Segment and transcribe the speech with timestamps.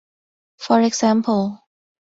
[0.57, 1.61] For example.